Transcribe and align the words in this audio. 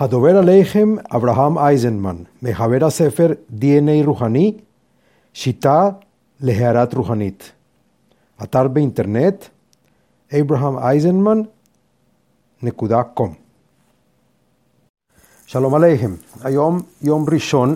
הדובר 0.00 0.36
עליכם 0.36 0.94
אברהם 1.16 1.58
אייזנמן, 1.58 2.16
מחבר 2.42 2.84
הספר 2.84 3.28
DNA 3.60 4.06
רוחני, 4.06 4.54
שיטה 5.32 5.88
להערת 6.40 6.94
רוחנית. 6.94 7.52
אתר 8.42 8.68
באינטרנט 8.68 9.44
abrahameisenman.com 10.32 13.28
שלום 15.46 15.74
עליכם, 15.74 16.14
היום 16.44 16.80
יום 17.02 17.26
ראשון, 17.32 17.74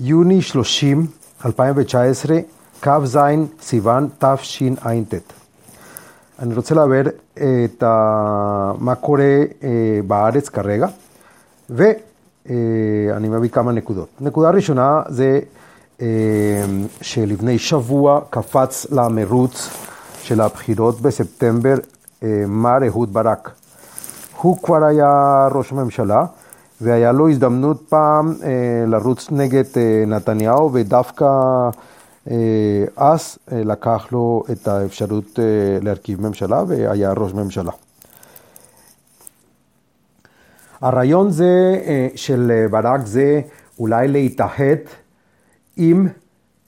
יוני 0.00 0.42
30, 0.42 1.06
2019, 1.44 2.38
כ"ז 2.82 3.18
סיוון 3.60 4.08
תשע"ט. 4.18 5.14
אני 6.38 6.54
רוצה 6.54 6.74
להעביר 6.74 7.08
את 7.34 7.82
ה... 7.82 8.72
מה 8.78 8.94
קורה 8.94 9.38
בארץ 10.06 10.48
כרגע, 10.48 10.86
ואני 11.70 13.28
מביא 13.28 13.48
כמה 13.48 13.72
נקודות. 13.72 14.08
נקודה 14.20 14.50
ראשונה 14.50 15.02
זה 15.08 15.40
שלפני 17.00 17.58
שבוע 17.58 18.20
קפץ 18.30 18.86
למרוץ 18.90 19.68
של 20.22 20.40
הבחירות 20.40 21.00
בספטמבר 21.00 21.74
מר 22.46 22.86
אהוד 22.86 23.12
ברק. 23.12 23.50
הוא 24.40 24.58
כבר 24.62 24.84
היה 24.84 25.48
ראש 25.54 25.72
הממשלה, 25.72 26.24
והיה 26.80 27.12
לו 27.12 27.28
הזדמנות 27.28 27.82
פעם 27.88 28.34
לרוץ 28.86 29.28
נגד 29.30 29.64
נתניהו, 30.06 30.72
ודווקא 30.72 31.26
אז 32.96 33.38
לקח 33.52 34.06
לו 34.12 34.44
את 34.52 34.68
האפשרות 34.68 35.38
להרכיב 35.82 36.20
ממשלה, 36.20 36.62
והיה 36.68 37.12
ראש 37.12 37.34
ממשלה. 37.34 37.72
הרעיון 40.80 41.30
זה 41.30 41.80
של 42.14 42.66
ברק 42.70 43.06
זה 43.06 43.40
אולי 43.78 44.08
להתאחד 44.08 44.76
עם 45.76 46.08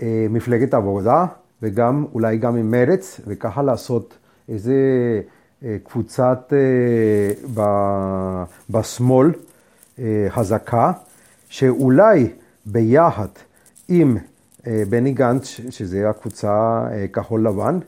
מפלגת 0.02 0.74
העבודה, 0.74 1.26
וגם 1.62 2.04
אולי 2.14 2.38
גם 2.38 2.56
עם 2.56 2.70
מרץ, 2.70 3.20
וככה 3.26 3.62
לעשות 3.62 4.14
איזה 4.48 4.74
קבוצת 5.84 6.52
בשמאל 8.70 9.32
חזקה, 10.28 10.92
שאולי 11.48 12.30
ביחד 12.66 13.28
עם 13.88 14.16
בני 14.66 15.12
גנץ, 15.12 15.44
שזה 15.70 16.08
הקבוצה 16.10 16.84
כחול 17.12 17.46
לבן, 17.46 17.78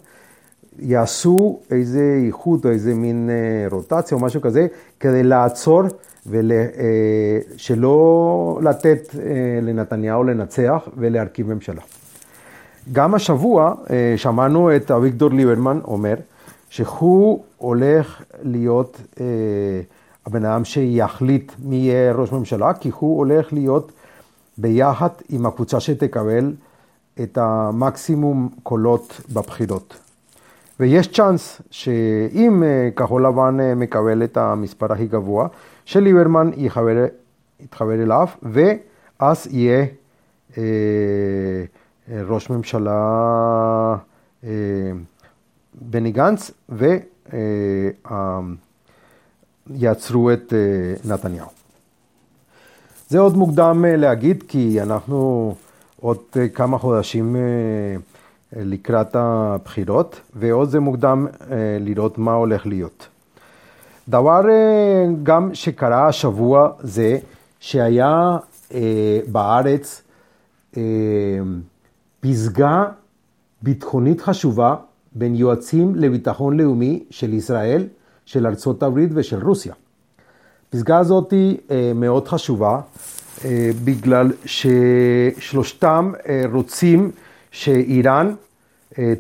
יעשו 0.79 1.59
איזה 1.71 2.21
איחוד 2.27 2.65
או 2.65 2.71
איזה 2.71 2.95
מין 2.95 3.31
רוטציה 3.71 4.17
או 4.17 4.23
משהו 4.23 4.41
כזה, 4.41 4.67
כדי 5.01 5.23
לעצור 5.23 5.83
ושלא 7.57 8.59
לתת 8.63 9.15
לנתניהו 9.63 10.25
לנצח 10.25 10.89
ולהרכיב 10.97 11.53
ממשלה. 11.55 11.83
גם 12.93 13.15
השבוע 13.15 13.75
שמענו 14.17 14.77
את 14.77 14.91
אביגדור 14.91 15.31
ליברמן 15.31 15.81
אומר 15.85 16.15
שהוא 16.71 17.43
הולך 17.57 18.23
להיות 18.43 19.01
הבן 20.27 20.45
אדם 20.45 20.65
שיחליט 20.65 21.53
מי 21.65 21.77
יהיה 21.77 22.13
ראש 22.13 22.33
ממשלה, 22.33 22.75
כי 22.75 22.91
הוא 22.99 23.19
הולך 23.19 23.53
להיות 23.53 23.93
ביחד 24.59 25.09
עם 25.29 25.47
הקבוצה 25.47 25.81
שתקבל 25.81 26.53
את 27.23 27.39
המקסימום 27.39 28.49
קולות 28.63 29.21
בבחירות. 29.33 29.97
ויש 30.81 31.09
צ'אנס 31.09 31.63
שאם 31.71 32.63
כחול 32.97 33.27
לבן 33.27 33.59
מקבל 33.77 34.25
את 34.25 34.37
המספר 34.37 34.93
הכי 34.93 35.07
גבוה, 35.07 35.49
שליברמן 35.85 36.51
יתחבר, 36.57 37.07
יתחבר 37.61 38.03
אליו, 38.03 38.27
ואז 38.43 39.47
יהיה 39.51 39.87
אה, 40.59 40.63
ראש 42.09 42.51
ממשלה 42.51 43.97
אה, 44.45 44.51
בני 45.75 46.13
גנץ, 46.13 46.51
ויעצרו 49.69 50.29
אה, 50.29 50.35
את 50.35 50.53
אה, 50.53 50.95
נתניהו. 51.13 51.49
זה 53.09 53.19
עוד 53.19 53.37
מוקדם 53.37 53.85
להגיד, 53.89 54.45
כי 54.49 54.83
אנחנו 54.83 55.55
עוד 56.01 56.19
כמה 56.55 56.79
חודשים 56.79 57.37
לקראת 58.57 59.17
הבחירות, 59.17 60.21
ועוד 60.35 60.69
זה 60.69 60.81
מוקדם 60.81 61.27
לראות 61.81 62.19
מה 62.19 62.33
הולך 62.33 62.67
להיות. 62.67 63.09
דבר 64.09 64.41
גם 65.23 65.55
שקרה 65.55 66.09
השבוע 66.09 66.69
זה 66.81 67.19
שהיה 67.61 68.39
בארץ 69.27 70.03
פסגה 72.21 72.85
ביטחונית 73.63 74.21
חשובה 74.21 74.75
בין 75.13 75.35
יועצים 75.35 75.95
לביטחון 75.95 76.57
לאומי 76.57 77.05
של 77.11 77.35
ישראל, 77.35 77.87
של 78.25 78.47
ארצות 78.47 78.83
הברית 78.83 79.11
ושל 79.15 79.43
רוסיה. 79.43 79.75
הפסגה 80.69 80.99
הזאת 80.99 81.31
היא 81.31 81.59
מאוד 81.95 82.29
חשובה, 82.29 82.81
בגלל 83.85 84.33
ששלושתם 84.45 86.13
רוצים 86.53 87.11
שאיראן 87.53 88.35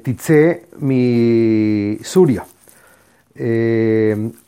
תצא 0.03 0.53
מסוריה. 0.79 2.43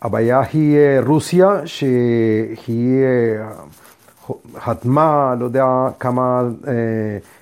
הבעיה 0.02 0.42
היא 0.52 0.78
רוסיה, 1.06 1.60
שהיא 1.64 3.04
חתמה, 4.58 5.34
לא 5.38 5.44
יודע 5.44 5.66
כמה 6.00 6.42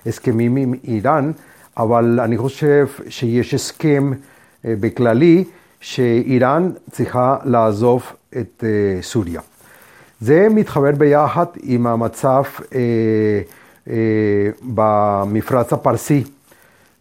הסכמים 0.05 0.55
עם 0.55 0.73
איראן, 0.87 1.31
אבל 1.77 2.19
אני 2.19 2.37
חושב 2.37 2.87
שיש 3.09 3.53
הסכם 3.53 4.11
בכללי 4.65 5.43
שאיראן 5.79 6.71
צריכה 6.91 7.37
לעזוב 7.43 8.03
את 8.37 8.63
סוריה. 9.01 9.41
זה 10.21 10.47
מתחבר 10.49 10.91
ביחד 10.91 11.45
עם 11.63 11.87
המצב 11.87 12.43
במפרץ 14.73 15.73
הפרסי, 15.73 16.23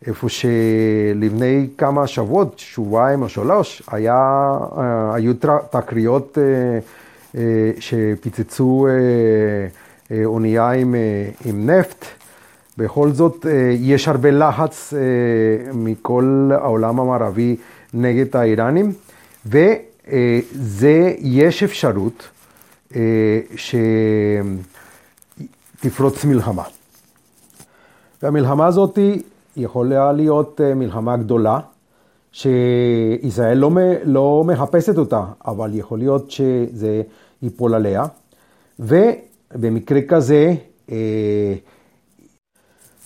איפה 0.07 0.29
שלפני 0.29 1.69
כמה 1.79 2.07
שבועות, 2.07 2.55
שבועיים 2.59 3.23
או 3.23 3.29
שלוש, 3.29 3.83
היה, 3.91 4.51
היו 5.15 5.33
תקריות 5.71 6.39
שפיצצו 7.79 8.87
אונייה 10.25 10.71
עם, 10.71 10.95
עם 11.45 11.71
נפט. 11.71 12.05
בכל 12.79 13.11
זאת, 13.11 13.47
יש 13.79 14.09
הרבה 14.09 14.31
לחץ 14.31 14.95
מכל 15.75 16.51
העולם 16.53 17.01
המערבי 17.01 17.57
נגד 17.95 18.37
האיראנים, 18.37 18.93
וזה, 19.47 21.15
יש 21.19 21.63
אפשרות 21.63 22.29
שתפרוץ 25.83 26.25
מלחמה. 26.25 26.63
והמלחמה 28.23 28.67
הזאת 28.67 28.99
יכולה 29.57 30.13
להיות 30.13 30.61
מלחמה 30.77 31.17
גדולה, 31.17 31.61
שישראל 32.33 33.59
לא, 33.59 33.71
לא 34.05 34.45
מחפשת 34.47 34.99
אותה, 34.99 35.25
אבל 35.47 35.71
יכול 35.75 35.99
להיות 35.99 36.31
שזה 36.31 37.03
ייפול 37.43 37.75
עליה. 37.75 38.05
ובמקרה 38.79 40.01
כזה, 40.09 40.55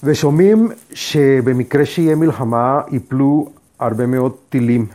ושומעים 0.03 0.69
שבמקרה 0.93 1.87
שיהיה 1.87 2.17
מלחמה, 2.17 2.81
ייפלו 2.91 3.49
הרבה 3.79 4.07
מאוד 4.07 4.33
טילים 4.49 4.87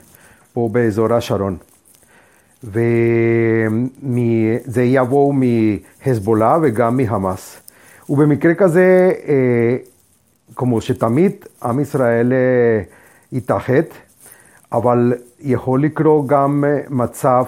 פה 0.53 0.69
באזור 0.71 1.13
השרון. 1.13 1.57
וזה 2.63 2.83
יבואו 4.83 5.33
מהזבולה 5.33 6.57
וגם 6.61 6.97
מחמאס. 6.97 7.60
ובמקרה 8.11 8.53
כזה, 8.53 9.11
כמו 10.55 10.81
שתמיד, 10.81 11.31
עם 11.63 11.79
ישראל 11.79 12.33
יתאחד, 13.31 13.83
אבל 14.71 15.13
יכול 15.39 15.83
לקרות 15.83 16.27
גם 16.27 16.63
מצב 16.89 17.43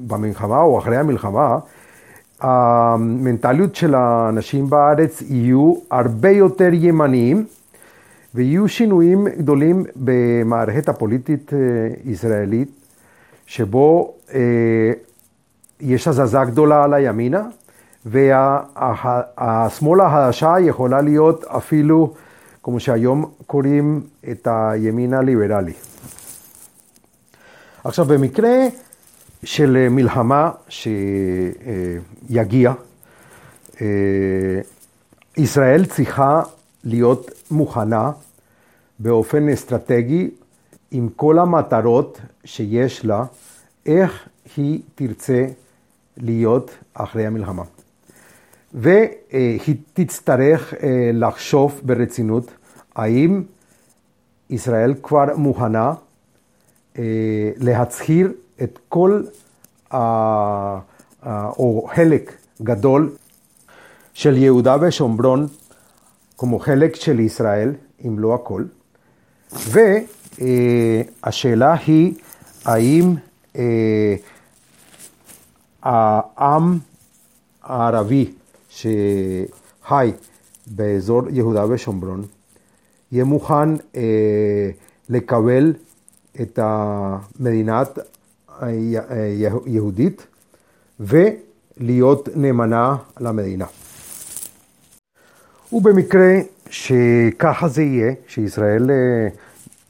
שבמלחמה 0.00 0.60
או 0.60 0.78
אחרי 0.78 0.96
המלחמה, 0.96 1.58
המנטליות 2.40 3.74
של 3.74 3.94
האנשים 3.94 4.70
בארץ 4.70 5.22
יהיו 5.22 5.74
הרבה 5.90 6.30
יותר 6.30 6.70
ימניים, 6.72 7.46
ויהיו 8.34 8.68
שינויים 8.68 9.28
גדולים 9.38 9.84
במערכת 9.96 10.88
הפוליטית 10.88 11.52
ישראלית, 12.04 12.68
שבו 13.46 14.14
יש 15.80 16.08
הזזה 16.08 16.38
גדולה 16.46 16.84
על 16.84 16.94
הימינה, 16.94 17.42
והשמאל 18.06 20.00
החדשה 20.00 20.54
יכולה 20.60 21.00
להיות 21.00 21.44
אפילו, 21.44 22.14
כמו 22.62 22.80
שהיום 22.80 23.30
קוראים, 23.46 24.02
את 24.30 24.48
הימין 24.50 25.14
הליברלי. 25.14 25.72
עכשיו, 27.84 28.04
במקרה 28.04 28.54
של 29.44 29.88
מלחמה 29.90 30.50
שיגיע, 32.28 32.72
ישראל 35.36 35.84
צריכה 35.84 36.42
להיות 36.84 37.30
מוכנה 37.50 38.10
באופן 38.98 39.48
אסטרטגי 39.48 40.30
עם 40.90 41.08
כל 41.16 41.38
המטרות 41.38 42.20
שיש 42.44 43.04
לה, 43.04 43.24
איך 43.86 44.28
היא 44.56 44.80
תרצה 44.94 45.46
להיות 46.16 46.70
אחרי 46.94 47.26
המלחמה. 47.26 47.62
והיא 48.74 49.76
תצטרך 49.94 50.74
לחשוב 51.12 51.80
ברצינות 51.84 52.50
האם 52.94 53.42
ישראל 54.50 54.94
כבר 55.02 55.24
מוכנה 55.36 55.92
להצהיר 57.56 58.32
את 58.62 58.78
כל, 58.88 59.22
או 61.58 61.88
חלק 61.94 62.32
גדול 62.62 63.12
של 64.14 64.36
יהודה 64.36 64.76
ושומרון 64.80 65.46
כמו 66.38 66.58
חלק 66.58 66.96
של 66.96 67.20
ישראל, 67.20 67.72
אם 68.06 68.18
לא 68.18 68.34
הכל. 68.34 68.64
והשאלה 71.22 71.74
היא, 71.74 72.14
האם 72.64 73.14
העם 75.82 76.78
הערבי 77.62 78.32
שחי 78.76 80.12
באזור 80.66 81.22
יהודה 81.30 81.66
ושומרון, 81.70 82.22
יהיה 83.12 83.24
מוכן 83.24 83.68
לקבל 85.08 85.72
את 86.40 86.58
המדינת 86.62 87.98
היהודית 89.66 90.26
ולהיות 91.00 92.28
נאמנה 92.36 92.96
למדינה. 93.20 93.66
ובמקרה 95.72 96.34
שככה 96.70 97.68
זה 97.68 97.82
יהיה, 97.82 98.12
שישראל 98.26 98.90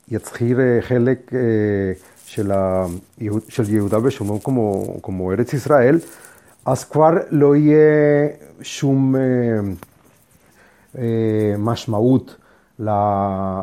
יצהיר 0.09 0.59
חלק 0.81 1.31
של, 2.27 2.53
ה... 2.53 2.87
של 3.49 3.75
יהודה 3.75 3.99
ושומרון 4.03 4.39
כמו, 4.45 4.97
כמו 5.03 5.33
ארץ 5.33 5.53
ישראל, 5.53 5.99
אז 6.67 6.85
כבר 6.85 7.11
לא 7.31 7.57
יהיה 7.57 8.29
שום 8.63 9.15
משמעות 11.59 12.37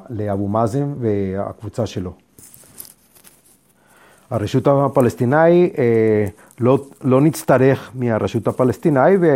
לאבו 0.10 0.48
מאזן 0.48 0.94
והקבוצה 1.00 1.86
שלו. 1.86 2.14
הרשות 4.30 4.68
הפלסטיני 4.68 5.74
לא, 6.60 6.86
לא 7.02 7.22
נצטרך 7.22 7.92
מהרשות 7.96 8.48
הפלסטיני 8.48 9.18
ו... 9.22 9.28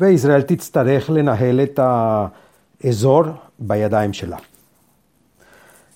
וישראל 0.00 0.42
תצטרך 0.42 1.10
לנהל 1.10 1.60
את 1.60 1.80
האזור 1.82 3.24
בידיים 3.58 4.12
שלה. 4.12 4.36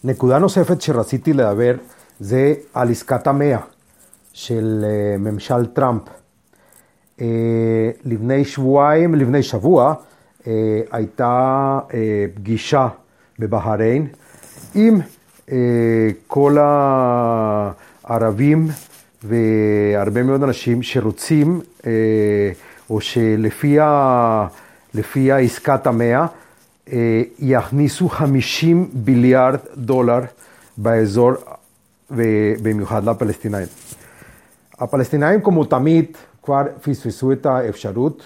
נקודה 0.05 0.39
נוספת 0.39 0.83
שרציתי 0.83 1.33
לדבר 1.33 1.75
זה 2.21 2.55
על 2.75 2.91
עסקת 2.91 3.27
המאה 3.27 3.59
של 4.33 4.85
ממשל 5.19 5.67
טראמפ. 5.67 6.03
לפני 8.05 8.45
שבועיים, 8.45 9.15
לפני 9.15 9.43
שבוע, 9.43 9.95
הייתה 10.91 11.79
פגישה 12.35 12.89
בבחריין 13.39 14.07
עם 14.75 15.01
כל 16.27 16.57
הערבים 18.05 18.69
והרבה 19.25 20.23
מאוד 20.23 20.43
אנשים 20.43 20.83
שרוצים, 20.83 21.61
או 22.91 23.01
שלפי 23.01 23.79
עסקת 25.33 25.87
המאה, 25.87 26.27
יכניסו 27.39 28.09
50 28.09 28.89
ביליארד 28.93 29.59
דולר 29.77 30.21
באזור, 30.77 31.33
ובמיוחד 32.11 33.05
לפלסטינאים. 33.05 33.67
הפלסטינאים 34.79 35.41
כמו 35.41 35.65
תמיד 35.65 36.05
כבר 36.45 36.63
פספסו 36.83 37.33
את 37.33 37.47
האפשרות 37.47 38.23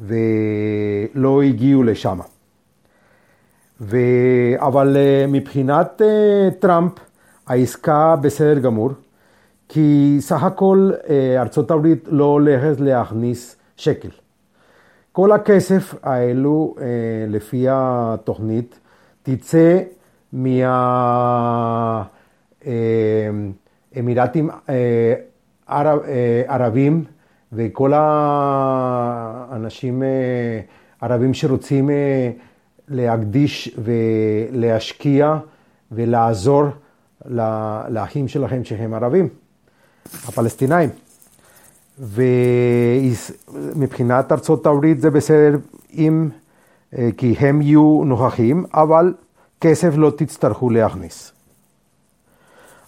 ולא 0.00 1.42
הגיעו 1.42 1.82
לשם. 1.82 2.18
ו... 3.80 3.96
אבל 4.58 4.96
מבחינת 5.28 6.02
טראמפ 6.58 6.92
העסקה 7.46 8.16
בסדר 8.20 8.58
גמור, 8.58 8.90
כי 9.68 10.16
סך 10.20 10.42
הכל 10.42 10.90
ארצות 11.38 11.70
הברית 11.70 12.04
לא 12.08 12.24
הולכת 12.24 12.80
להכניס 12.80 13.56
שקל. 13.76 14.08
כל 15.12 15.32
הכסף 15.32 15.94
האלו 16.02 16.74
לפי 17.28 17.66
התוכנית 17.70 18.78
תצא 19.22 19.78
מהאמירטים 23.92 24.50
ערבים 26.48 27.04
וכל 27.52 27.92
האנשים 27.94 30.02
ערבים 31.00 31.34
שרוצים 31.34 31.90
להקדיש 32.88 33.78
ולהשקיע 33.78 35.36
ולעזור 35.92 36.64
לאחים 37.88 38.28
שלכם 38.28 38.64
שהם 38.64 38.94
ערבים, 38.94 39.28
הפלסטינאים. 40.28 40.90
ומבחינת 41.98 44.32
ארצות 44.32 44.66
הברית 44.66 45.00
זה 45.00 45.10
בסדר 45.10 45.56
אם, 45.92 46.28
כי 47.16 47.34
הם 47.38 47.62
יהיו 47.62 48.02
נוכחים, 48.04 48.64
אבל 48.74 49.14
כסף 49.60 49.92
לא 49.96 50.12
תצטרכו 50.16 50.70
להכניס. 50.70 51.32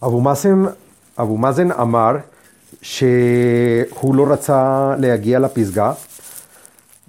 אבו 0.02 0.20
מאזן 1.38 1.70
אמר 1.70 2.16
שהוא 2.82 4.14
לא 4.14 4.26
רצה 4.32 4.94
להגיע 4.98 5.38
לפסגה, 5.38 5.92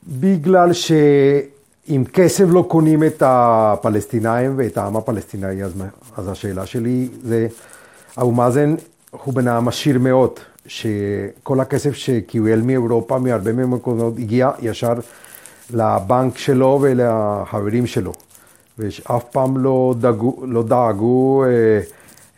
בגלל 0.07 0.74
שאם 0.74 2.04
כסף 2.13 2.45
לא 2.50 2.66
קונים 2.68 3.04
את 3.04 3.24
הפלסטינאים 3.25 4.54
ואת 4.57 4.77
העם 4.77 4.98
הפלסטיני, 4.98 5.63
אז, 5.63 5.74
אז 6.18 6.27
השאלה 6.30 6.66
שלי 6.66 7.07
זה, 7.24 7.48
אבו 8.18 8.31
מאזן 8.31 8.75
הוא 9.12 9.33
בן 9.33 9.48
אדם 9.48 9.68
עשיר 9.68 10.00
מאוד, 10.00 10.31
שכל 10.66 11.60
הכסף 11.60 11.94
שקיבל 11.94 12.62
מאירופה, 12.62 13.19
מהרבה 13.19 13.53
מקומות, 13.53 14.13
הגיע 14.17 14.51
ישר 14.62 14.93
לבנק 15.74 16.38
שלו 16.38 16.79
ולחברים 16.82 17.88
שלו. 17.88 18.13
ואף 18.79 19.24
פעם 19.24 19.58
לא 19.58 19.96
דאגו, 20.00 20.43
לא 20.48 20.63
דאגו 20.63 21.43
אה, 21.43 21.50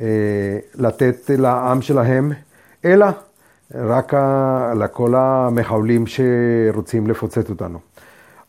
אה, 0.01 0.57
לתת 0.75 1.29
לעם 1.29 1.81
שלהם, 1.81 2.31
אלא 2.85 3.05
רק 3.75 4.13
לכל 4.79 5.15
המחבלים 5.15 6.05
שרוצים 6.07 7.07
לפוצץ 7.07 7.49
אותנו. 7.49 7.79